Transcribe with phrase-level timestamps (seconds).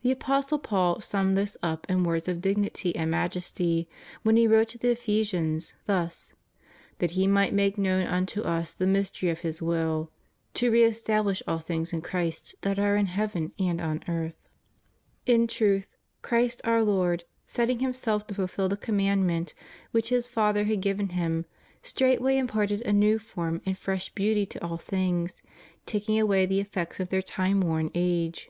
[0.00, 3.90] The Apostle Paul summed this up in words of dignity and majesty
[4.22, 6.32] when he wrote to the Ephesians, thus:
[6.98, 10.10] That He might make knovm unto us the mystery of His will...
[10.54, 14.48] to re establish all things in Christ that are in heaven and on earth}
[15.26, 15.88] In truth,
[16.22, 19.52] Christ our Lord, setting Himself to fulfil the conmiandment
[19.90, 21.44] which His Father had given Him,
[21.82, 25.42] straight way imparted a new form and fresh beauty to all things,
[25.84, 28.48] taking away the effects of their time worn age.